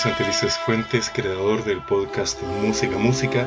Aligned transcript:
Santelices 0.00 0.56
Fuentes, 0.56 1.10
creador 1.10 1.62
del 1.62 1.82
podcast 1.82 2.42
Música 2.42 2.96
Música, 2.96 3.46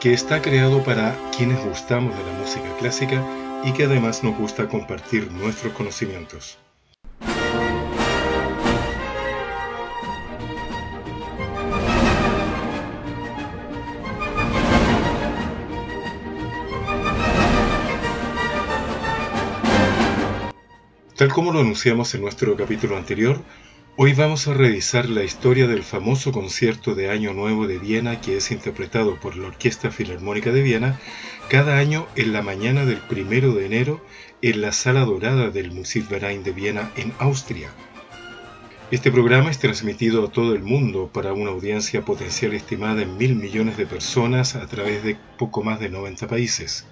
que 0.00 0.14
está 0.14 0.40
creado 0.40 0.82
para 0.82 1.14
quienes 1.36 1.62
gustamos 1.62 2.16
de 2.16 2.24
la 2.24 2.38
música 2.38 2.74
clásica 2.78 3.22
y 3.64 3.72
que 3.74 3.84
además 3.84 4.24
nos 4.24 4.34
gusta 4.38 4.66
compartir 4.66 5.30
nuestros 5.30 5.74
conocimientos. 5.74 6.56
Tal 21.14 21.28
como 21.28 21.52
lo 21.52 21.60
anunciamos 21.60 22.14
en 22.14 22.22
nuestro 22.22 22.56
capítulo 22.56 22.96
anterior, 22.96 23.38
hoy 24.02 24.14
vamos 24.14 24.48
a 24.48 24.54
revisar 24.54 25.10
la 25.10 25.24
historia 25.24 25.66
del 25.66 25.82
famoso 25.82 26.32
concierto 26.32 26.94
de 26.94 27.10
Año 27.10 27.34
Nuevo 27.34 27.66
de 27.66 27.78
Viena 27.78 28.18
que 28.22 28.38
es 28.38 28.50
interpretado 28.50 29.20
por 29.20 29.36
la 29.36 29.48
Orquesta 29.48 29.90
Filarmónica 29.90 30.52
de 30.52 30.62
Viena 30.62 30.98
cada 31.50 31.76
año 31.76 32.06
en 32.16 32.32
la 32.32 32.40
mañana 32.40 32.86
del 32.86 32.96
primero 32.96 33.52
de 33.52 33.66
enero 33.66 34.02
en 34.40 34.62
la 34.62 34.72
Sala 34.72 35.04
Dorada 35.04 35.50
del 35.50 35.72
Musikverein 35.72 36.42
de 36.42 36.52
Viena 36.52 36.90
en 36.96 37.12
Austria. 37.18 37.68
Este 38.90 39.12
programa 39.12 39.50
es 39.50 39.58
transmitido 39.58 40.24
a 40.24 40.32
todo 40.32 40.54
el 40.54 40.62
mundo 40.62 41.10
para 41.12 41.34
una 41.34 41.50
audiencia 41.50 42.02
potencial 42.02 42.54
estimada 42.54 43.02
en 43.02 43.18
mil 43.18 43.36
millones 43.36 43.76
de 43.76 43.84
personas 43.84 44.56
a 44.56 44.66
través 44.66 45.04
de 45.04 45.18
poco 45.36 45.62
más 45.62 45.78
de 45.78 45.90
90 45.90 46.26
países. 46.26 46.86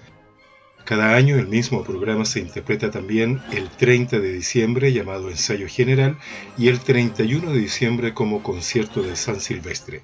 Cada 0.89 1.15
año 1.15 1.35
el 1.35 1.47
mismo 1.47 1.83
programa 1.83 2.25
se 2.25 2.39
interpreta 2.39 2.89
también 2.89 3.43
el 3.51 3.69
30 3.69 4.17
de 4.17 4.33
diciembre 4.33 4.91
llamado 4.91 5.29
Ensayo 5.29 5.67
General 5.67 6.17
y 6.57 6.67
el 6.67 6.79
31 6.79 7.51
de 7.51 7.59
diciembre 7.59 8.15
como 8.15 8.41
Concierto 8.41 9.03
de 9.03 9.15
San 9.15 9.39
Silvestre. 9.39 10.01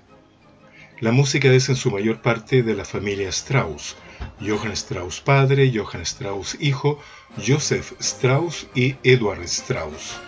La 0.99 1.11
música 1.11 1.51
es 1.51 1.69
en 1.69 1.75
su 1.75 1.89
mayor 1.89 2.21
parte 2.21 2.61
de 2.61 2.75
la 2.75 2.85
familia 2.85 3.29
Strauss, 3.29 3.95
Johann 4.39 4.73
Strauss 4.73 5.21
padre, 5.21 5.73
Johann 5.75 6.03
Strauss 6.03 6.55
hijo, 6.59 6.99
Joseph 7.43 7.93
Strauss 7.99 8.67
y 8.75 8.95
Edward 9.01 9.41
Strauss. 9.45 10.19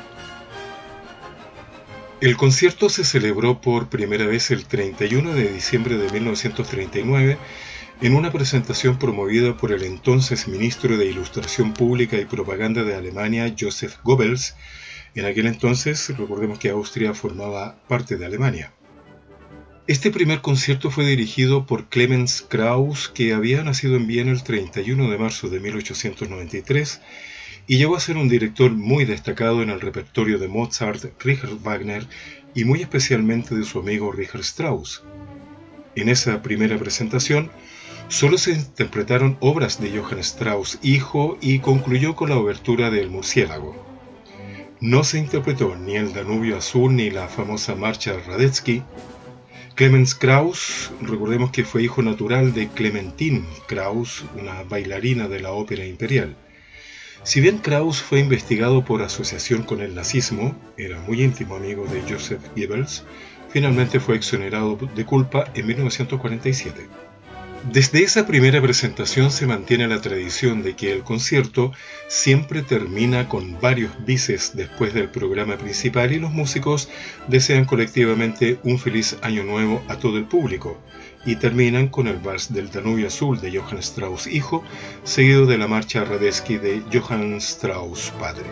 El 2.19 2.35
concierto 2.35 2.89
se 2.89 3.03
celebró 3.03 3.61
por 3.61 3.89
primera 3.89 4.25
vez 4.25 4.49
el 4.49 4.65
31 4.65 5.35
de 5.35 5.53
diciembre 5.53 5.99
de 5.99 6.09
1939 6.09 7.37
en 7.99 8.15
una 8.15 8.31
presentación 8.31 8.99
promovida 8.99 9.57
por 9.57 9.71
el 9.71 9.83
entonces 9.83 10.47
ministro 10.47 10.97
de 10.97 11.07
Ilustración 11.07 11.73
Pública 11.73 12.17
y 12.19 12.25
Propaganda 12.25 12.83
de 12.83 12.95
Alemania, 12.95 13.55
Joseph 13.59 13.95
Goebbels, 14.03 14.55
en 15.15 15.25
aquel 15.25 15.47
entonces, 15.47 16.15
recordemos 16.15 16.59
que 16.59 16.69
Austria 16.69 17.15
formaba 17.15 17.81
parte 17.87 18.17
de 18.17 18.25
Alemania. 18.27 18.71
Este 19.87 20.11
primer 20.11 20.41
concierto 20.41 20.91
fue 20.91 21.07
dirigido 21.07 21.65
por 21.65 21.89
Clemens 21.89 22.45
Krauss, 22.47 23.07
que 23.07 23.33
había 23.33 23.63
nacido 23.63 23.95
en 23.95 24.05
Viena 24.05 24.31
el 24.31 24.43
31 24.43 25.09
de 25.09 25.17
marzo 25.17 25.49
de 25.49 25.59
1893 25.59 27.01
y 27.65 27.77
llegó 27.77 27.95
a 27.95 27.99
ser 27.99 28.17
un 28.17 28.29
director 28.29 28.71
muy 28.71 29.05
destacado 29.05 29.63
en 29.63 29.71
el 29.71 29.81
repertorio 29.81 30.37
de 30.37 30.47
Mozart, 30.47 31.03
Richard 31.19 31.57
Wagner 31.63 32.05
y 32.53 32.63
muy 32.63 32.81
especialmente 32.81 33.55
de 33.55 33.63
su 33.63 33.79
amigo 33.79 34.11
Richard 34.11 34.41
Strauss. 34.41 35.03
En 35.95 36.09
esa 36.09 36.43
primera 36.43 36.77
presentación, 36.77 37.49
Solo 38.09 38.37
se 38.37 38.51
interpretaron 38.51 39.37
obras 39.41 39.81
de 39.81 39.97
Johann 39.97 40.19
Strauss 40.19 40.79
hijo 40.81 41.37
y 41.41 41.59
concluyó 41.59 42.15
con 42.15 42.29
la 42.29 42.37
obertura 42.37 42.89
del 42.89 43.09
Murciélago. 43.09 43.75
No 44.79 45.03
se 45.03 45.17
interpretó 45.17 45.75
ni 45.75 45.97
el 45.97 46.13
Danubio 46.13 46.57
Azul 46.57 46.95
ni 46.95 47.09
la 47.09 47.27
famosa 47.27 47.75
marcha 47.75 48.13
Radetzky. 48.25 48.81
Clemens 49.75 50.15
Krauss, 50.15 50.91
recordemos 51.01 51.51
que 51.51 51.65
fue 51.65 51.83
hijo 51.83 52.01
natural 52.01 52.53
de 52.53 52.69
Clementine 52.69 53.43
Krauss, 53.67 54.23
una 54.39 54.63
bailarina 54.63 55.27
de 55.27 55.41
la 55.41 55.51
ópera 55.51 55.85
imperial. 55.85 56.37
Si 57.23 57.41
bien 57.41 57.57
Krauss 57.57 58.01
fue 58.01 58.19
investigado 58.21 58.85
por 58.85 59.01
asociación 59.01 59.63
con 59.63 59.81
el 59.81 59.93
nazismo, 59.95 60.55
era 60.77 61.01
muy 61.01 61.23
íntimo 61.23 61.57
amigo 61.57 61.85
de 61.87 62.01
Joseph 62.09 62.41
Goebbels, 62.55 63.03
finalmente 63.49 63.99
fue 63.99 64.15
exonerado 64.15 64.77
de 64.95 65.05
culpa 65.05 65.51
en 65.53 65.67
1947. 65.67 66.87
Desde 67.63 68.03
esa 68.03 68.25
primera 68.25 68.61
presentación 68.61 69.29
se 69.29 69.45
mantiene 69.45 69.87
la 69.87 69.99
tradición 69.99 70.63
de 70.63 70.75
que 70.75 70.93
el 70.93 71.03
concierto 71.03 71.73
siempre 72.07 72.61
termina 72.61 73.27
con 73.27 73.59
varios 73.59 73.91
bises 74.05 74.51
después 74.55 74.93
del 74.93 75.09
programa 75.09 75.57
principal 75.57 76.13
y 76.13 76.19
los 76.19 76.31
músicos 76.31 76.87
desean 77.27 77.65
colectivamente 77.65 78.59
un 78.63 78.79
feliz 78.79 79.17
año 79.21 79.43
nuevo 79.43 79.83
a 79.89 79.97
todo 79.97 80.17
el 80.17 80.25
público 80.25 80.79
y 81.25 81.35
terminan 81.35 81.89
con 81.89 82.07
el 82.07 82.19
vals 82.19 82.53
del 82.53 82.69
Danubio 82.69 83.07
Azul 83.07 83.41
de 83.41 83.57
Johann 83.57 83.79
Strauss 83.79 84.27
hijo, 84.27 84.63
seguido 85.03 85.45
de 85.45 85.57
la 85.57 85.67
marcha 85.67 86.05
Radetzky 86.05 86.57
de 86.57 86.83
Johann 86.93 87.35
Strauss 87.35 88.13
padre. 88.19 88.45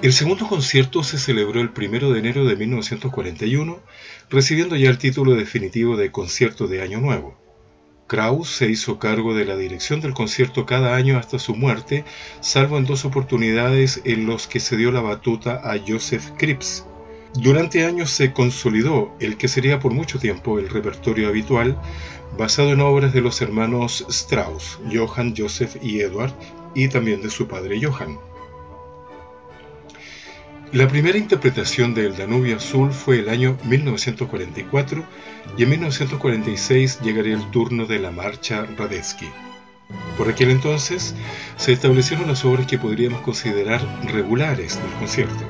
El 0.00 0.12
segundo 0.12 0.46
concierto 0.46 1.02
se 1.02 1.18
celebró 1.18 1.60
el 1.60 1.70
1 1.76 2.12
de 2.12 2.18
enero 2.20 2.44
de 2.44 2.54
1941, 2.54 3.80
recibiendo 4.30 4.76
ya 4.76 4.90
el 4.90 4.98
título 4.98 5.34
definitivo 5.34 5.96
de 5.96 6.12
Concierto 6.12 6.68
de 6.68 6.82
Año 6.82 7.00
Nuevo. 7.00 7.47
Krauss 8.08 8.48
se 8.48 8.70
hizo 8.70 8.98
cargo 8.98 9.34
de 9.34 9.44
la 9.44 9.56
dirección 9.56 10.00
del 10.00 10.14
concierto 10.14 10.66
cada 10.66 10.96
año 10.96 11.18
hasta 11.18 11.38
su 11.38 11.54
muerte, 11.54 12.04
salvo 12.40 12.78
en 12.78 12.86
dos 12.86 13.04
oportunidades 13.04 14.00
en 14.04 14.26
los 14.26 14.48
que 14.48 14.58
se 14.58 14.76
dio 14.76 14.90
la 14.90 15.02
batuta 15.02 15.60
a 15.62 15.76
Joseph 15.86 16.30
Kripps. 16.38 16.84
Durante 17.34 17.84
años 17.84 18.10
se 18.10 18.32
consolidó 18.32 19.14
el 19.20 19.36
que 19.36 19.46
sería 19.46 19.78
por 19.78 19.92
mucho 19.92 20.18
tiempo 20.18 20.58
el 20.58 20.70
repertorio 20.70 21.28
habitual, 21.28 21.78
basado 22.36 22.72
en 22.72 22.80
obras 22.80 23.12
de 23.12 23.20
los 23.20 23.42
hermanos 23.42 24.04
Strauss, 24.08 24.80
Johann, 24.92 25.34
Joseph 25.36 25.76
y 25.82 26.00
Edward, 26.00 26.32
y 26.74 26.88
también 26.88 27.20
de 27.22 27.30
su 27.30 27.46
padre 27.46 27.78
Johann. 27.80 28.27
La 30.72 30.86
primera 30.86 31.16
interpretación 31.16 31.94
del 31.94 32.14
Danubio 32.14 32.56
Azul 32.56 32.92
fue 32.92 33.20
el 33.20 33.30
año 33.30 33.56
1944 33.64 35.02
y 35.56 35.62
en 35.62 35.70
1946 35.70 37.00
llegaría 37.00 37.36
el 37.36 37.50
turno 37.50 37.86
de 37.86 37.98
la 37.98 38.10
marcha 38.10 38.66
Radetzky. 38.76 39.30
Por 40.18 40.28
aquel 40.28 40.50
entonces 40.50 41.14
se 41.56 41.72
establecieron 41.72 42.28
las 42.28 42.44
obras 42.44 42.66
que 42.66 42.76
podríamos 42.76 43.22
considerar 43.22 43.80
regulares 44.12 44.78
del 44.82 44.92
concierto, 44.98 45.42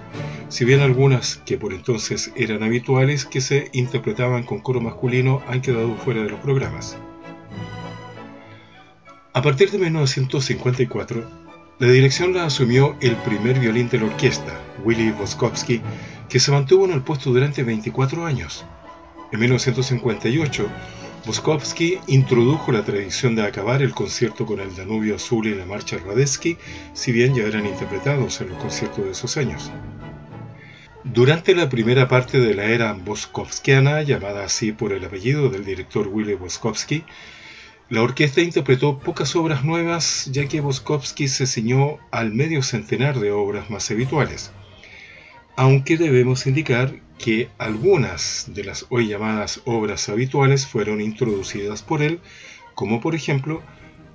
si 0.49 0.65
bien 0.65 0.83
algunas 0.83 1.39
que 1.39 1.59
por 1.59 1.73
entonces 1.73 2.31
eran 2.37 2.63
habituales 2.63 3.25
que 3.25 3.41
se 3.41 3.71
interpretaban 3.73 4.45
con 4.45 4.61
coro 4.61 4.81
masculino 4.81 5.43
han 5.49 5.63
quedado 5.63 5.97
fuera 5.97 6.23
de 6.23 6.31
los 6.31 6.39
programas. 6.39 6.97
A 9.33 9.43
partir 9.43 9.73
de 9.73 9.79
1954, 9.79 11.48
la 11.79 11.87
dirección 11.89 12.35
la 12.35 12.45
asumió 12.45 12.97
el 13.01 13.15
primer 13.17 13.61
violín 13.61 13.89
de 13.89 13.99
la 13.99 14.07
orquesta, 14.07 14.61
Willy 14.85 15.13
Boskowski, 15.13 15.81
que 16.29 16.41
se 16.41 16.51
mantuvo 16.51 16.85
en 16.87 16.93
el 16.93 17.03
puesto 17.03 17.31
durante 17.31 17.63
24 17.63 18.27
años. 18.27 18.65
En 19.31 19.39
1958, 19.39 20.69
Boskowski 21.25 22.01
introdujo 22.09 22.73
la 22.73 22.85
tradición 22.85 23.37
de 23.37 23.45
acabar 23.47 23.83
el 23.83 23.93
concierto 23.93 24.45
con 24.45 24.59
el 24.59 24.75
Danubio 24.75 25.15
Azul 25.15 25.47
y 25.47 25.55
la 25.55 25.67
marcha 25.67 25.99
Radetzky, 25.99 26.59
si 26.95 27.13
bien 27.13 27.37
ya 27.37 27.45
eran 27.45 27.65
interpretados 27.65 28.41
en 28.41 28.49
los 28.49 28.59
conciertos 28.59 29.05
de 29.05 29.13
esos 29.13 29.37
años. 29.37 29.71
Durante 31.05 31.55
la 31.55 31.69
primera 31.69 32.09
parte 32.09 32.41
de 32.41 32.55
la 32.55 32.65
era 32.65 32.93
boskovskiana, 32.93 34.03
llamada 34.03 34.45
así 34.45 34.73
por 34.73 34.93
el 34.93 35.05
apellido 35.05 35.49
del 35.49 35.65
director 35.65 36.09
Willy 36.09 36.35
Boskowski, 36.35 37.05
la 37.91 38.03
orquesta 38.03 38.43
interpretó 38.43 38.99
pocas 38.99 39.35
obras 39.35 39.65
nuevas, 39.65 40.29
ya 40.31 40.47
que 40.47 40.61
Boskowski 40.61 41.27
se 41.27 41.47
ciñó 41.47 41.97
al 42.11 42.35
medio 42.35 42.63
centenar 42.63 43.19
de 43.19 43.33
obras 43.33 43.71
más 43.71 43.91
habituales, 43.91 44.51
aunque 45.57 45.97
debemos 45.97 46.47
indicar 46.47 46.97
que 47.17 47.49
algunas 47.57 48.45
de 48.49 48.65
las 48.65 48.85
hoy 48.91 49.09
llamadas 49.09 49.63
obras 49.65 50.11
habituales 50.11 50.67
fueron 50.67 51.01
introducidas 51.01 51.83
por 51.83 52.03
él, 52.03 52.21
como 52.75 53.01
por 53.01 53.15
ejemplo 53.15 53.63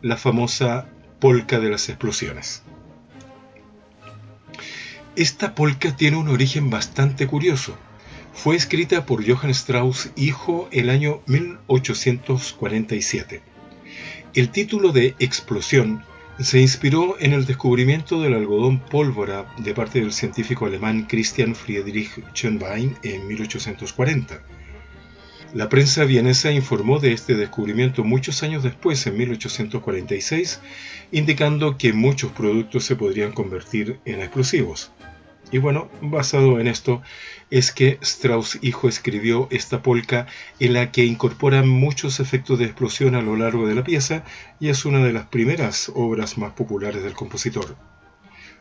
la 0.04 0.18
famosa 0.18 0.88
Polca 1.20 1.60
de 1.60 1.72
las 1.72 1.90
Explosiones. 1.90 2.62
Esta 5.16 5.56
polca 5.56 5.96
tiene 5.96 6.18
un 6.18 6.28
origen 6.28 6.70
bastante 6.70 7.26
curioso. 7.26 7.76
Fue 8.34 8.56
escrita 8.56 9.08
por 9.08 9.28
Johann 9.28 9.52
Strauss 9.52 10.12
hijo 10.16 10.68
el 10.72 10.92
año 10.92 11.22
1847 11.26 13.53
el 14.34 14.50
título 14.50 14.92
de 14.92 15.16
Explosión 15.20 16.04
se 16.40 16.60
inspiró 16.60 17.16
en 17.20 17.34
el 17.34 17.46
descubrimiento 17.46 18.22
del 18.22 18.34
algodón 18.34 18.80
pólvora 18.80 19.46
de 19.58 19.74
parte 19.74 20.00
del 20.00 20.12
científico 20.12 20.66
alemán 20.66 21.06
Christian 21.08 21.56
Friedrich 21.56 22.24
Schönbein 22.34 22.96
en 23.04 23.28
1840. 23.28 24.42
La 25.54 25.70
prensa 25.70 26.04
vienesa 26.06 26.52
informó 26.52 27.00
de 27.00 27.14
este 27.14 27.36
descubrimiento 27.36 28.04
muchos 28.04 28.42
años 28.42 28.64
después, 28.64 29.06
en 29.06 29.16
1846, 29.18 30.60
indicando 31.12 31.78
que 31.78 31.94
muchos 31.94 32.32
productos 32.32 32.86
se 32.86 32.96
podrían 32.96 33.34
convertir 33.34 34.00
en 34.06 34.22
explosivos. 34.22 34.92
Y 35.52 35.60
bueno, 35.60 35.90
basado 36.02 36.60
en 36.60 36.68
esto 36.68 37.02
es 37.52 37.72
que 37.72 38.00
Strauss 38.02 38.58
hijo 38.62 38.88
escribió 38.90 39.48
esta 39.52 39.84
polka 39.84 40.26
en 40.60 40.74
la 40.74 40.92
que 40.92 41.06
incorpora 41.06 41.62
muchos 41.62 42.20
efectos 42.20 42.58
de 42.58 42.66
explosión 42.66 43.14
a 43.14 43.22
lo 43.22 43.36
largo 43.36 43.68
de 43.68 43.76
la 43.76 43.84
pieza 43.84 44.24
y 44.60 44.70
es 44.70 44.86
una 44.86 45.04
de 45.06 45.14
las 45.14 45.28
primeras 45.28 45.92
obras 45.94 46.38
más 46.38 46.54
populares 46.54 47.04
del 47.04 47.14
compositor. 47.14 47.76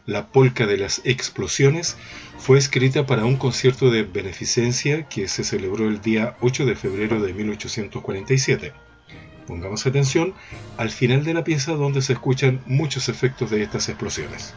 La 0.04 0.32
polka 0.32 0.66
de 0.66 0.76
las 0.76 1.00
explosiones 1.04 1.96
fue 2.36 2.58
escrita 2.58 3.06
para 3.06 3.24
un 3.24 3.36
concierto 3.36 3.90
de 3.90 4.02
beneficencia 4.02 5.08
que 5.08 5.28
se 5.28 5.44
celebró 5.44 5.88
el 5.88 6.00
día 6.00 6.36
8 6.40 6.66
de 6.66 6.74
febrero 6.74 7.22
de 7.22 7.32
1847. 7.32 8.72
Pongamos 9.46 9.86
atención 9.86 10.34
al 10.76 10.90
final 10.90 11.24
de 11.24 11.34
la 11.34 11.44
pieza 11.44 11.72
donde 11.72 12.02
se 12.02 12.14
escuchan 12.14 12.60
muchos 12.66 13.08
efectos 13.08 13.50
de 13.50 13.62
estas 13.62 13.88
explosiones. 13.88 14.54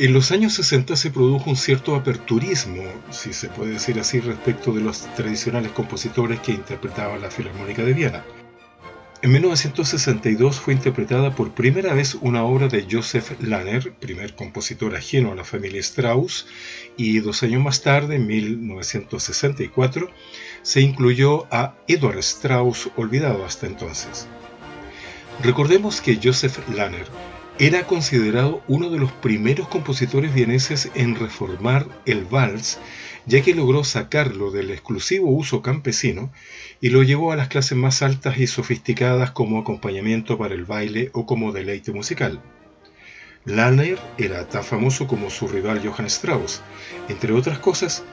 En 0.00 0.14
los 0.14 0.32
años 0.32 0.54
60 0.54 0.96
se 0.96 1.10
produjo 1.10 1.50
un 1.50 1.56
cierto 1.56 1.94
aperturismo, 1.94 2.82
si 3.10 3.34
se 3.34 3.50
puede 3.50 3.72
decir 3.72 4.00
así, 4.00 4.18
respecto 4.18 4.72
de 4.72 4.80
los 4.80 5.02
tradicionales 5.14 5.72
compositores 5.72 6.40
que 6.40 6.52
interpretaban 6.52 7.20
la 7.20 7.30
Filarmónica 7.30 7.82
de 7.82 7.92
Viena. 7.92 8.24
En 9.20 9.30
1962 9.30 10.58
fue 10.58 10.72
interpretada 10.72 11.34
por 11.34 11.50
primera 11.50 11.92
vez 11.92 12.14
una 12.14 12.44
obra 12.44 12.68
de 12.68 12.86
Joseph 12.90 13.32
Lanner, 13.42 13.92
primer 13.92 14.34
compositor 14.34 14.96
ajeno 14.96 15.32
a 15.32 15.34
la 15.34 15.44
familia 15.44 15.80
Strauss, 15.80 16.46
y 16.96 17.18
dos 17.18 17.42
años 17.42 17.62
más 17.62 17.82
tarde, 17.82 18.16
en 18.16 18.26
1964, 18.26 20.08
se 20.62 20.80
incluyó 20.80 21.46
a 21.50 21.74
Edward 21.86 22.20
Strauss, 22.20 22.88
olvidado 22.96 23.44
hasta 23.44 23.66
entonces. 23.66 24.26
Recordemos 25.42 26.00
que 26.00 26.18
Joseph 26.22 26.58
Lanner 26.74 27.04
era 27.60 27.86
considerado 27.86 28.62
uno 28.68 28.88
de 28.88 28.98
los 28.98 29.12
primeros 29.12 29.68
compositores 29.68 30.32
vieneses 30.32 30.90
en 30.94 31.14
reformar 31.14 31.86
el 32.06 32.24
vals, 32.24 32.78
ya 33.26 33.42
que 33.42 33.54
logró 33.54 33.84
sacarlo 33.84 34.50
del 34.50 34.70
exclusivo 34.70 35.30
uso 35.30 35.60
campesino 35.60 36.32
y 36.80 36.88
lo 36.88 37.02
llevó 37.02 37.32
a 37.32 37.36
las 37.36 37.48
clases 37.48 37.76
más 37.76 38.00
altas 38.00 38.38
y 38.38 38.46
sofisticadas 38.46 39.32
como 39.32 39.60
acompañamiento 39.60 40.38
para 40.38 40.54
el 40.54 40.64
baile 40.64 41.10
o 41.12 41.26
como 41.26 41.52
deleite 41.52 41.92
musical. 41.92 42.40
Lanner 43.44 43.98
era 44.16 44.48
tan 44.48 44.64
famoso 44.64 45.06
como 45.06 45.28
su 45.28 45.46
rival 45.46 45.86
Johann 45.86 46.06
Strauss. 46.06 46.62
Entre 47.10 47.34
otras 47.34 47.58
cosas, 47.58 48.04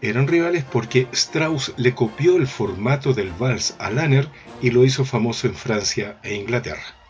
eran 0.00 0.26
rivales 0.26 0.64
porque 0.64 1.06
Strauss 1.12 1.74
le 1.76 1.94
copió 1.94 2.38
el 2.38 2.48
formato 2.48 3.12
del 3.12 3.30
vals 3.30 3.76
a 3.78 3.88
Lanner 3.88 4.28
y 4.60 4.70
lo 4.70 4.84
hizo 4.84 5.04
famoso 5.04 5.46
en 5.46 5.54
Francia 5.54 6.18
e 6.24 6.34
Inglaterra. 6.34 7.05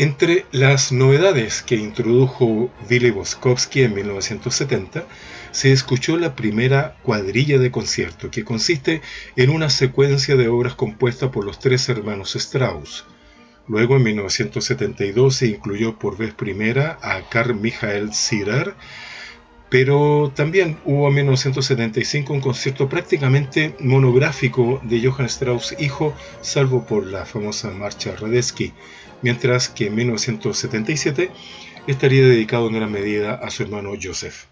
Entre 0.00 0.46
las 0.52 0.92
novedades 0.92 1.60
que 1.62 1.74
introdujo 1.74 2.70
Willy 2.88 3.10
Boskowski 3.10 3.82
en 3.82 3.94
1970, 3.94 5.04
se 5.50 5.72
escuchó 5.72 6.16
la 6.16 6.36
primera 6.36 6.96
cuadrilla 7.02 7.58
de 7.58 7.72
concierto, 7.72 8.30
que 8.30 8.44
consiste 8.44 9.02
en 9.34 9.50
una 9.50 9.70
secuencia 9.70 10.36
de 10.36 10.46
obras 10.46 10.76
compuestas 10.76 11.30
por 11.30 11.44
los 11.44 11.58
tres 11.58 11.88
hermanos 11.88 12.36
Strauss. 12.36 13.06
Luego, 13.66 13.96
en 13.96 14.04
1972, 14.04 15.34
se 15.34 15.48
incluyó 15.48 15.98
por 15.98 16.16
vez 16.16 16.32
primera 16.32 17.00
a 17.02 17.28
Carl 17.28 17.56
Michael 17.56 18.14
Zirer, 18.14 18.76
pero 19.68 20.32
también 20.32 20.78
hubo 20.84 21.08
en 21.08 21.14
1975 21.14 22.32
un 22.32 22.40
concierto 22.40 22.88
prácticamente 22.88 23.74
monográfico 23.80 24.80
de 24.84 25.04
Johann 25.04 25.26
Strauss 25.26 25.74
hijo, 25.80 26.14
salvo 26.40 26.86
por 26.86 27.04
la 27.04 27.26
famosa 27.26 27.70
marcha 27.72 28.14
Radetzky, 28.14 28.72
mientras 29.22 29.68
que 29.68 29.86
en 29.86 29.94
1977 29.94 31.30
estaría 31.86 32.22
dedicado 32.22 32.68
en 32.68 32.74
gran 32.74 32.92
medida 32.92 33.34
a 33.34 33.50
su 33.50 33.62
hermano 33.62 33.92
Joseph. 34.00 34.46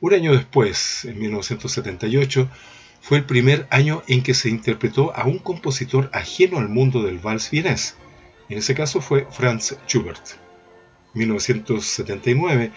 Un 0.00 0.14
año 0.14 0.32
después, 0.32 1.04
en 1.04 1.18
1978, 1.18 2.50
fue 3.00 3.18
el 3.18 3.24
primer 3.24 3.66
año 3.70 4.02
en 4.08 4.22
que 4.22 4.34
se 4.34 4.48
interpretó 4.48 5.14
a 5.14 5.26
un 5.26 5.38
compositor 5.38 6.10
ajeno 6.12 6.58
al 6.58 6.68
mundo 6.68 7.02
del 7.02 7.18
vals 7.18 7.50
vienés. 7.50 7.96
En 8.48 8.58
ese 8.58 8.74
caso 8.74 9.00
fue 9.00 9.26
Franz 9.30 9.76
Schubert. 9.86 10.38
En 11.14 11.20
1979, 11.20 12.72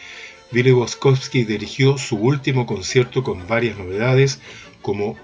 Willy 0.52 0.72
Boskowski 0.72 1.44
dirigió 1.44 1.98
su 1.98 2.18
último 2.18 2.66
concierto 2.66 3.24
con 3.24 3.48
varias 3.48 3.78
novedades, 3.78 4.40
como 4.82 5.18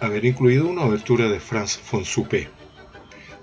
haber 0.00 0.24
incluido 0.24 0.66
una 0.66 0.82
obertura 0.82 1.28
de 1.28 1.40
Franz 1.40 1.78
von 1.90 2.04
Suppé. 2.04 2.48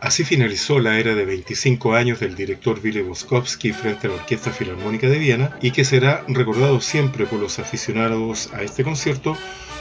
Así 0.01 0.23
finalizó 0.23 0.79
la 0.79 0.97
era 0.97 1.13
de 1.13 1.25
25 1.25 1.93
años 1.93 2.19
del 2.19 2.33
director 2.33 2.79
Willy 2.83 3.03
Boskowski 3.03 3.71
frente 3.71 4.07
a 4.07 4.09
la 4.09 4.15
Orquesta 4.15 4.49
Filarmónica 4.49 5.07
de 5.07 5.19
Viena 5.19 5.55
y 5.61 5.69
que 5.69 5.85
será 5.85 6.25
recordado 6.27 6.81
siempre 6.81 7.27
por 7.27 7.39
los 7.39 7.59
aficionados 7.59 8.49
a 8.51 8.63
este 8.63 8.83
concierto 8.83 9.37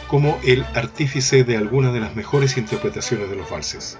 como 0.08 0.38
el 0.44 0.62
artífice 0.74 1.42
de 1.42 1.56
algunas 1.56 1.94
de 1.94 2.00
las 2.00 2.14
mejores 2.14 2.58
interpretaciones 2.58 3.30
de 3.30 3.36
los 3.36 3.48
valses. 3.48 3.98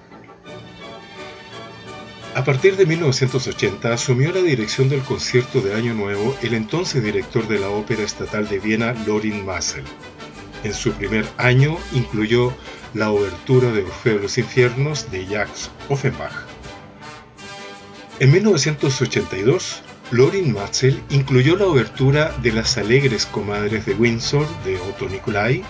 A 2.35 2.45
partir 2.45 2.77
de 2.77 2.85
1980 2.85 3.91
asumió 3.91 4.31
la 4.31 4.43
dirección 4.43 4.91
del 4.91 5.01
concierto 5.01 5.63
de 5.63 5.75
Año 5.75 5.95
Nuevo 5.95 6.37
el 6.43 6.53
entonces 6.53 7.03
director 7.03 7.49
de 7.49 7.61
la 7.61 7.71
Ópera 7.71 8.03
Estatal 8.03 8.47
de 8.47 8.59
Viena, 8.59 8.93
Lorin 9.07 9.47
Massel. 9.47 9.85
En 10.65 10.75
su 10.75 10.93
primer 10.93 11.27
año 11.39 11.79
incluyó 11.95 12.53
la 12.95 13.11
obertura 13.11 13.71
de 13.73 13.83
Orfeo 13.83 14.17
de 14.17 14.23
los 14.23 14.39
Infiernos 14.39 15.11
de 15.11 15.27
Jacques 15.27 15.71
Offenbach. 15.89 16.33
En 18.19 18.33
1982, 18.33 19.83
Lorin 20.11 20.53
Matzel 20.53 21.01
incluyó 21.09 21.57
la 21.57 21.67
obertura 21.67 22.37
de 22.43 22.53
Las 22.53 22.77
Alegres 22.77 23.27
Comadres 23.27 23.87
de 23.87 23.95
Windsor 23.95 24.47
de 24.65 24.77
Otto 24.77 25.09
Nicolai, 25.09 25.63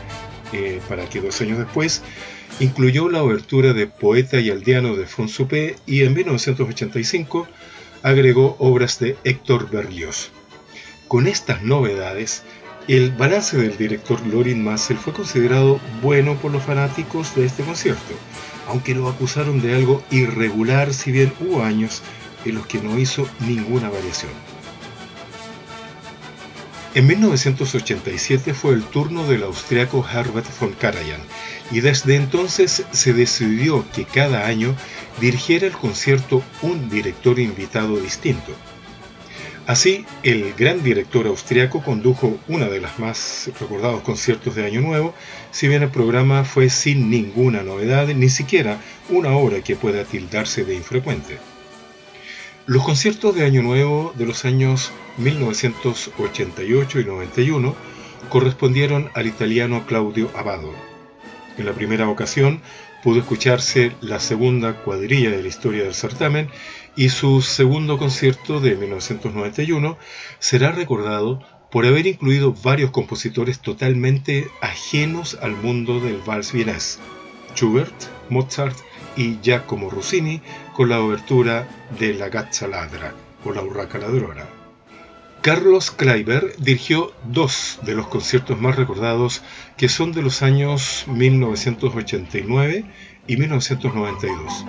eh, 0.52 0.80
para 0.88 1.08
que 1.08 1.20
dos 1.20 1.40
años 1.40 1.58
después 1.58 2.02
incluyó 2.58 3.08
la 3.08 3.22
obertura 3.22 3.72
de 3.72 3.86
Poeta 3.86 4.40
y 4.40 4.50
Aldeano 4.50 4.96
de 4.96 5.06
Fonsupé 5.06 5.76
y 5.86 6.02
en 6.02 6.14
1985 6.14 7.46
agregó 8.02 8.56
obras 8.58 8.98
de 8.98 9.16
Héctor 9.24 9.70
Berlioz. 9.70 10.30
Con 11.06 11.26
estas 11.26 11.62
novedades, 11.62 12.42
el 12.88 13.10
balance 13.12 13.56
del 13.56 13.76
director 13.76 14.24
Lorin 14.26 14.64
Massel 14.64 14.96
fue 14.96 15.12
considerado 15.12 15.80
bueno 16.02 16.36
por 16.36 16.50
los 16.50 16.62
fanáticos 16.62 17.34
de 17.34 17.44
este 17.44 17.62
concierto, 17.62 18.14
aunque 18.66 18.94
lo 18.94 19.08
acusaron 19.08 19.60
de 19.60 19.74
algo 19.74 20.02
irregular 20.10 20.92
si 20.92 21.12
bien 21.12 21.32
hubo 21.40 21.62
años 21.62 22.02
en 22.44 22.54
los 22.54 22.66
que 22.66 22.80
no 22.80 22.98
hizo 22.98 23.28
ninguna 23.40 23.90
variación. 23.90 24.32
En 26.92 27.06
1987 27.06 28.52
fue 28.52 28.74
el 28.74 28.82
turno 28.82 29.24
del 29.24 29.44
austriaco 29.44 30.04
Herbert 30.04 30.46
von 30.58 30.72
Karajan 30.72 31.20
y 31.70 31.80
desde 31.80 32.16
entonces 32.16 32.84
se 32.90 33.12
decidió 33.12 33.84
que 33.94 34.04
cada 34.04 34.46
año 34.46 34.74
dirigiera 35.20 35.68
el 35.68 35.72
concierto 35.72 36.42
un 36.62 36.90
director 36.90 37.38
invitado 37.38 37.96
distinto. 37.96 38.52
Así, 39.70 40.04
el 40.24 40.52
gran 40.54 40.82
director 40.82 41.28
austriaco 41.28 41.80
condujo 41.80 42.40
uno 42.48 42.68
de 42.68 42.80
los 42.80 42.98
más 42.98 43.48
recordados 43.60 44.02
conciertos 44.02 44.56
de 44.56 44.66
Año 44.66 44.80
Nuevo, 44.80 45.14
si 45.52 45.68
bien 45.68 45.84
el 45.84 45.90
programa 45.90 46.42
fue 46.42 46.68
sin 46.68 47.08
ninguna 47.08 47.62
novedad, 47.62 48.08
ni 48.08 48.28
siquiera 48.30 48.80
una 49.10 49.36
hora 49.36 49.60
que 49.60 49.76
pueda 49.76 50.02
tildarse 50.02 50.64
de 50.64 50.74
infrecuente. 50.74 51.38
Los 52.66 52.82
conciertos 52.82 53.36
de 53.36 53.44
Año 53.44 53.62
Nuevo 53.62 54.12
de 54.16 54.26
los 54.26 54.44
años 54.44 54.90
1988 55.18 56.98
y 56.98 57.04
91 57.04 57.76
correspondieron 58.28 59.08
al 59.14 59.28
italiano 59.28 59.86
Claudio 59.86 60.32
Abbado. 60.34 60.74
En 61.58 61.66
la 61.66 61.74
primera 61.74 62.08
ocasión 62.08 62.60
pudo 63.02 63.20
escucharse 63.20 63.92
la 64.00 64.20
segunda 64.20 64.74
cuadrilla 64.82 65.30
de 65.30 65.42
la 65.42 65.48
historia 65.48 65.84
del 65.84 65.94
certamen 65.94 66.48
y 66.96 67.08
su 67.08 67.42
segundo 67.42 67.98
concierto 67.98 68.60
de 68.60 68.76
1991 68.76 69.96
será 70.38 70.72
recordado 70.72 71.42
por 71.70 71.86
haber 71.86 72.06
incluido 72.06 72.52
varios 72.52 72.90
compositores 72.90 73.60
totalmente 73.60 74.48
ajenos 74.60 75.38
al 75.40 75.52
mundo 75.52 76.00
del 76.00 76.18
vals 76.18 76.52
vienés, 76.52 76.98
Schubert, 77.54 77.94
Mozart 78.28 78.76
y 79.16 79.38
Giacomo 79.40 79.88
Rossini 79.88 80.40
con 80.74 80.88
la 80.88 81.00
obertura 81.00 81.68
de 81.98 82.14
La 82.14 82.28
Gazza 82.28 82.66
Ladra 82.66 83.14
o 83.44 83.52
La 83.52 83.62
Urraca 83.62 83.98
Ladrona. 83.98 84.59
Carlos 85.42 85.90
Kleiber 85.90 86.54
dirigió 86.58 87.12
dos 87.24 87.78
de 87.82 87.94
los 87.94 88.08
conciertos 88.08 88.60
más 88.60 88.76
recordados 88.76 89.42
que 89.78 89.88
son 89.88 90.12
de 90.12 90.20
los 90.20 90.42
años 90.42 91.04
1989 91.08 92.84
y 93.26 93.36
1992. 93.38 94.66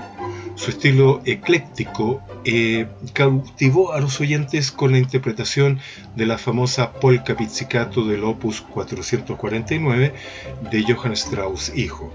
Su 0.55 0.71
estilo 0.71 1.21
ecléctico 1.25 2.21
eh, 2.45 2.87
cautivó 3.11 3.91
a 3.91 3.99
los 3.99 4.21
oyentes 4.21 4.71
con 4.71 4.93
la 4.93 4.99
interpretación 4.99 5.79
de 6.15 6.25
la 6.25 6.37
famosa 6.37 6.93
Polka 6.93 7.35
Pizzicato 7.35 8.05
del 8.05 8.23
Opus 8.23 8.61
449 8.61 10.13
de 10.71 10.83
Johann 10.83 11.13
Strauss 11.13 11.73
hijo. 11.75 12.13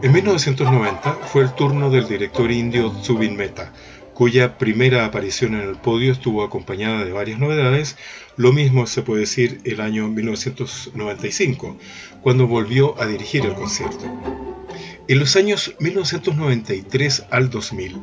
En 0.00 0.12
1990 0.12 1.12
fue 1.26 1.42
el 1.42 1.52
turno 1.54 1.90
del 1.90 2.08
director 2.08 2.50
indio 2.50 2.92
Zubin 3.02 3.36
Mehta, 3.36 3.72
cuya 4.18 4.58
primera 4.58 5.04
aparición 5.04 5.54
en 5.54 5.60
el 5.60 5.76
podio 5.76 6.10
estuvo 6.10 6.42
acompañada 6.42 7.04
de 7.04 7.12
varias 7.12 7.38
novedades, 7.38 7.96
lo 8.36 8.52
mismo 8.52 8.88
se 8.88 9.02
puede 9.02 9.20
decir 9.20 9.60
el 9.62 9.80
año 9.80 10.08
1995, 10.08 11.78
cuando 12.20 12.48
volvió 12.48 13.00
a 13.00 13.06
dirigir 13.06 13.46
el 13.46 13.54
concierto. 13.54 14.06
En 15.06 15.20
los 15.20 15.36
años 15.36 15.76
1993 15.78 17.26
al 17.30 17.48
2000 17.48 17.96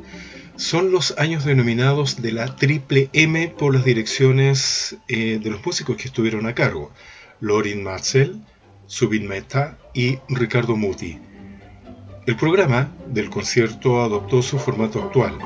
son 0.55 0.89
los 0.89 1.17
años 1.17 1.43
denominados 1.43 2.21
de 2.21 2.31
la 2.31 2.55
triple 2.55 3.09
M 3.11 3.49
por 3.49 3.73
las 3.73 3.83
direcciones 3.83 4.95
eh, 5.09 5.41
de 5.43 5.49
los 5.49 5.65
músicos 5.65 5.97
que 5.97 6.07
estuvieron 6.07 6.47
a 6.47 6.55
cargo, 6.55 6.93
Lorin 7.41 7.83
Marcel, 7.83 8.39
Subin 8.87 9.27
Mehta 9.27 9.77
y 9.93 10.19
Ricardo 10.29 10.77
Muti. 10.77 11.19
El 12.25 12.37
programa 12.37 12.91
del 13.05 13.29
concierto 13.29 14.01
adoptó 14.01 14.41
su 14.41 14.57
formato 14.57 15.03
actual, 15.03 15.37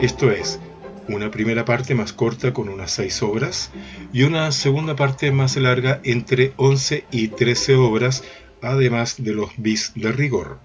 esto 0.00 0.30
es, 0.30 0.60
una 1.08 1.30
primera 1.30 1.64
parte 1.64 1.94
más 1.94 2.12
corta 2.12 2.52
con 2.52 2.68
unas 2.68 2.90
6 2.92 3.22
obras 3.22 3.70
y 4.12 4.24
una 4.24 4.52
segunda 4.52 4.94
parte 4.94 5.32
más 5.32 5.56
larga 5.56 6.00
entre 6.04 6.52
11 6.56 7.04
y 7.10 7.28
13 7.28 7.76
obras, 7.76 8.22
además 8.60 9.16
de 9.18 9.32
los 9.32 9.50
bis 9.56 9.92
de 9.94 10.12
rigor. 10.12 10.58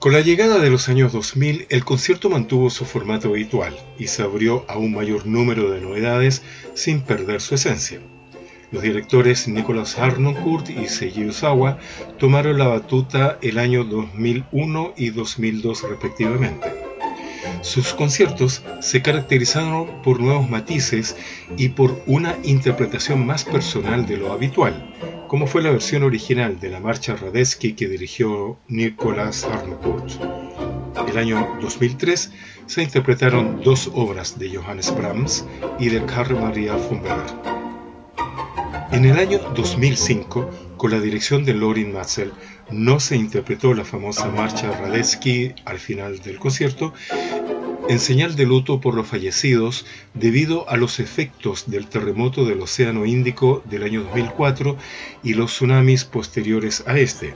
Con 0.00 0.12
la 0.12 0.20
llegada 0.20 0.58
de 0.58 0.70
los 0.70 0.88
años 0.88 1.12
2000, 1.12 1.66
el 1.70 1.84
concierto 1.84 2.28
mantuvo 2.28 2.68
su 2.68 2.84
formato 2.84 3.28
habitual 3.28 3.74
y 3.98 4.08
se 4.08 4.22
abrió 4.22 4.64
a 4.68 4.76
un 4.76 4.92
mayor 4.92 5.24
número 5.24 5.70
de 5.70 5.80
novedades 5.80 6.42
sin 6.74 7.00
perder 7.00 7.40
su 7.40 7.54
esencia. 7.54 8.00
Los 8.70 8.82
directores 8.82 9.46
Nicolas 9.46 9.96
Harnoncourt 9.98 10.68
y 10.68 10.88
Seiji 10.88 11.24
Usawa 11.26 11.78
tomaron 12.18 12.58
la 12.58 12.66
batuta 12.66 13.38
el 13.40 13.58
año 13.58 13.84
2001 13.84 14.94
y 14.96 15.10
2002 15.10 15.88
respectivamente. 15.88 16.83
Sus 17.62 17.94
conciertos 17.94 18.62
se 18.80 19.02
caracterizaron 19.02 20.02
por 20.02 20.20
nuevos 20.20 20.48
matices 20.48 21.16
y 21.56 21.70
por 21.70 22.02
una 22.06 22.36
interpretación 22.42 23.26
más 23.26 23.44
personal 23.44 24.06
de 24.06 24.16
lo 24.16 24.32
habitual, 24.32 24.94
como 25.28 25.46
fue 25.46 25.62
la 25.62 25.70
versión 25.70 26.02
original 26.02 26.60
de 26.60 26.70
la 26.70 26.80
marcha 26.80 27.16
Radetzky 27.16 27.74
que 27.74 27.88
dirigió 27.88 28.58
Nicolas 28.68 29.44
Harnoncourt. 29.44 30.10
El 31.08 31.18
año 31.18 31.58
2003 31.60 32.32
se 32.66 32.82
interpretaron 32.82 33.60
dos 33.62 33.90
obras 33.94 34.38
de 34.38 34.56
Johannes 34.56 34.94
Brahms 34.96 35.44
y 35.78 35.88
de 35.88 36.04
Karl 36.04 36.34
Maria 36.40 36.74
von 36.74 37.00
Weber. 37.00 37.64
En 38.90 39.04
el 39.04 39.18
año 39.18 39.38
2005, 39.54 40.73
con 40.84 40.90
la 40.90 41.00
dirección 41.00 41.46
de 41.46 41.54
Lorin 41.54 41.94
Matzel, 41.94 42.30
no 42.70 43.00
se 43.00 43.16
interpretó 43.16 43.72
la 43.72 43.86
famosa 43.86 44.28
marcha 44.28 44.70
Radetzky 44.70 45.54
al 45.64 45.78
final 45.78 46.18
del 46.18 46.38
concierto 46.38 46.92
en 47.88 47.98
señal 47.98 48.36
de 48.36 48.44
luto 48.44 48.82
por 48.82 48.94
los 48.94 49.08
fallecidos 49.08 49.86
debido 50.12 50.68
a 50.68 50.76
los 50.76 51.00
efectos 51.00 51.70
del 51.70 51.86
terremoto 51.86 52.44
del 52.44 52.60
Océano 52.60 53.06
Índico 53.06 53.62
del 53.64 53.84
año 53.84 54.02
2004 54.02 54.76
y 55.22 55.32
los 55.32 55.52
tsunamis 55.52 56.04
posteriores 56.04 56.84
a 56.86 56.98
este. 56.98 57.32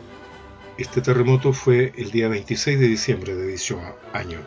Este 0.76 1.00
terremoto 1.00 1.54
fue 1.54 1.94
el 1.96 2.10
día 2.10 2.28
26 2.28 2.78
de 2.78 2.86
diciembre 2.86 3.34
de 3.34 3.46
dicho 3.46 3.80
año. 4.12 4.40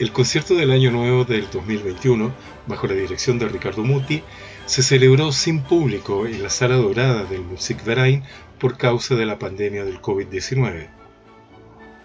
El 0.00 0.10
concierto 0.10 0.56
del 0.56 0.72
Año 0.72 0.90
Nuevo 0.90 1.24
del 1.24 1.48
2021, 1.52 2.34
bajo 2.66 2.88
la 2.88 2.94
dirección 2.94 3.38
de 3.38 3.46
Ricardo 3.46 3.84
Muti, 3.84 4.24
se 4.66 4.82
celebró 4.82 5.32
sin 5.32 5.60
público 5.60 6.26
en 6.26 6.42
la 6.42 6.50
sala 6.50 6.76
dorada 6.76 7.24
del 7.24 7.42
Musikverein 7.42 8.22
por 8.58 8.76
causa 8.78 9.14
de 9.14 9.26
la 9.26 9.38
pandemia 9.38 9.84
del 9.84 10.00
COVID-19. 10.00 10.88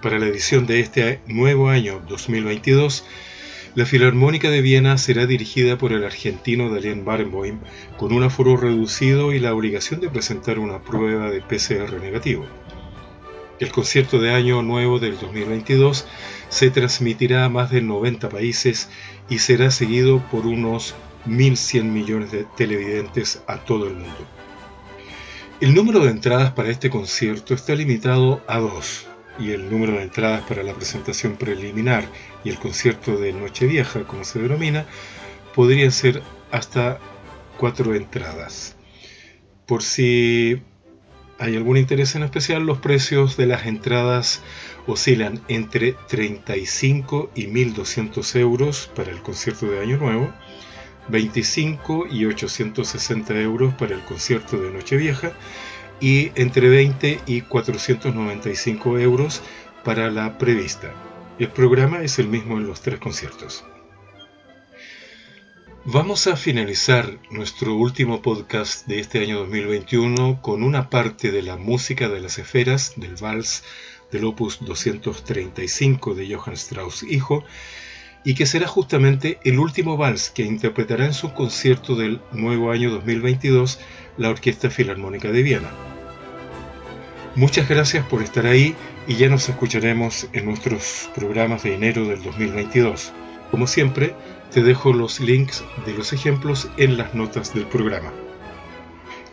Para 0.02 0.20
la 0.20 0.28
edición 0.28 0.66
de 0.66 0.80
este 0.80 1.22
nuevo 1.28 1.70
año 1.70 2.02
2022, 2.08 3.06
la 3.76 3.86
Filarmónica 3.86 4.50
de 4.50 4.62
Viena 4.62 4.98
será 4.98 5.26
dirigida 5.26 5.78
por 5.78 5.94
el 5.94 6.04
argentino 6.04 6.70
Daniel 6.74 7.04
Barenboim 7.04 7.60
con 7.98 8.12
un 8.12 8.24
aforo 8.24 8.58
reducido 8.58 9.32
y 9.32 9.40
la 9.40 9.54
obligación 9.54 10.02
de 10.02 10.10
presentar 10.10 10.60
una 10.60 10.82
prueba 10.82 11.30
de 11.30 11.42
PCR 11.42 12.02
negativo. 12.02 12.46
El 13.60 13.72
concierto 13.72 14.20
de 14.20 14.34
Año 14.34 14.62
Nuevo 14.64 15.00
del 15.00 15.20
2022 15.20 16.08
se 16.50 16.72
transmitirá 16.72 17.46
a 17.46 17.50
más 17.50 17.70
de 17.72 17.82
90 17.82 18.30
países 18.30 18.90
y 19.30 19.40
será 19.40 19.70
seguido 19.70 20.20
por 20.32 20.46
unos 20.46 20.96
1.100 21.26 21.84
millones 21.84 22.32
de 22.32 22.46
televidentes 22.58 23.42
a 23.48 23.58
todo 23.58 23.88
el 23.88 23.96
mundo. 23.96 24.28
El 25.62 25.76
número 25.76 26.00
de 26.00 26.12
entradas 26.12 26.52
para 26.54 26.70
este 26.70 26.90
concierto 26.90 27.54
está 27.54 27.76
limitado 27.76 28.42
a 28.48 28.60
dos, 28.60 29.08
y 29.40 29.52
el 29.52 29.70
número 29.70 29.94
de 29.94 30.04
entradas 30.04 30.42
para 30.44 30.64
la 30.64 30.74
presentación 30.74 31.36
preliminar 31.38 32.06
y 32.44 32.50
el 32.50 32.60
concierto 32.60 33.18
de 33.18 33.34
Nochevieja, 33.34 34.04
como 34.04 34.24
se 34.24 34.40
denomina, 34.40 34.86
podrían 35.56 35.92
ser 35.92 36.22
hasta 36.52 37.00
cuatro 37.58 37.96
entradas. 37.96 38.76
Por 39.66 39.84
si 39.84 40.62
hay 41.40 41.56
algún 41.56 41.78
interés 41.78 42.16
en 42.16 42.24
especial, 42.24 42.66
los 42.66 42.80
precios 42.80 43.38
de 43.38 43.46
las 43.46 43.66
entradas 43.66 44.42
oscilan 44.88 45.42
entre 45.48 45.96
35 46.08 47.32
y 47.34 47.48
1.200 47.48 48.36
euros 48.40 48.92
para 48.96 49.12
el 49.12 49.22
concierto 49.22 49.68
de 49.68 49.80
Año 49.80 49.98
Nuevo, 49.98 50.34
25 51.10 52.08
y 52.12 52.26
860 52.26 53.40
euros 53.42 53.74
para 53.74 53.96
el 53.96 54.02
concierto 54.02 54.60
de 54.60 54.72
Nochevieja 54.72 55.34
y 56.00 56.32
entre 56.36 56.70
20 56.70 57.22
y 57.26 57.42
495 57.42 59.00
euros 59.00 59.42
para 59.84 60.10
la 60.12 60.38
prevista. 60.38 60.94
El 61.40 61.50
programa 61.50 62.02
es 62.02 62.20
el 62.20 62.28
mismo 62.28 62.58
en 62.58 62.68
los 62.68 62.82
tres 62.82 63.00
conciertos. 63.00 63.64
Vamos 65.86 66.28
a 66.28 66.36
finalizar 66.36 67.18
nuestro 67.32 67.74
último 67.74 68.22
podcast 68.22 68.86
de 68.86 69.00
este 69.00 69.20
año 69.20 69.40
2021 69.40 70.42
con 70.42 70.62
una 70.62 70.90
parte 70.90 71.32
de 71.32 71.42
la 71.42 71.56
música 71.56 72.10
de 72.10 72.20
las 72.20 72.38
esferas 72.38 72.94
del 72.98 73.16
vals 73.16 73.64
del 74.12 74.26
opus 74.26 74.60
235 74.60 76.16
de 76.16 76.36
Johann 76.36 76.56
Strauss 76.56 77.04
hijo 77.04 77.44
y 78.24 78.34
que 78.34 78.46
será 78.46 78.68
justamente 78.68 79.40
el 79.44 79.60
último 79.60 79.98
vals 79.98 80.30
que 80.30 80.44
interpretará 80.44 81.06
en 81.06 81.14
su 81.14 81.34
concierto 81.34 81.96
del 81.96 82.22
nuevo 82.32 82.72
año 82.72 82.92
2022 82.92 83.80
la 84.18 84.30
Orquesta 84.30 84.70
Filarmónica 84.70 85.32
de 85.32 85.44
Viena. 85.44 85.70
Muchas 87.36 87.70
gracias 87.70 88.06
por 88.06 88.22
estar 88.22 88.46
ahí 88.46 88.76
y 89.08 89.16
ya 89.16 89.30
nos 89.30 89.48
escucharemos 89.48 90.28
en 90.34 90.46
nuestros 90.46 91.10
programas 91.16 91.64
de 91.64 91.76
enero 91.76 92.06
del 92.06 92.22
2022. 92.22 93.14
Como 93.52 93.66
siempre, 93.66 94.14
te 94.52 94.62
dejo 94.62 94.94
los 94.94 95.20
links 95.20 95.64
de 95.86 95.94
los 95.94 96.12
ejemplos 96.12 96.70
en 96.78 96.98
las 96.98 97.14
notas 97.16 97.54
del 97.54 97.66
programa. 97.66 98.12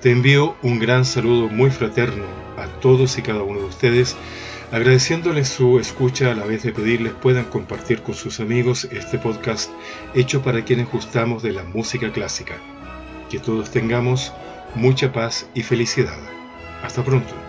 Te 0.01 0.11
envío 0.13 0.57
un 0.63 0.79
gran 0.79 1.05
saludo 1.05 1.49
muy 1.49 1.71
fraterno 1.71 2.25
a 2.57 2.67
todos 2.81 3.19
y 3.19 3.23
cada 3.23 3.43
uno 3.43 3.61
de 3.61 3.67
ustedes, 3.67 4.15
agradeciéndoles 4.73 5.49
su 5.49 5.79
escucha 5.79 6.33
a 6.33 6.35
la 6.35 6.45
vez 6.45 6.63
de 6.63 6.73
pedirles 6.73 7.13
puedan 7.15 7.45
compartir 7.45 8.03
con 8.03 8.15
sus 8.15 8.41
amigos 8.41 8.85
este 8.91 9.19
podcast 9.19 9.71
hecho 10.15 10.43
para 10.43 10.65
quienes 10.65 10.91
gustamos 10.91 11.43
de 11.43 11.53
la 11.53 11.63
música 11.63 12.11
clásica. 12.13 12.57
Que 13.31 13.39
todos 13.39 13.71
tengamos 13.71 14.33
mucha 14.75 15.13
paz 15.13 15.47
y 15.55 15.63
felicidad. 15.63 16.19
Hasta 16.83 17.03
pronto. 17.05 17.46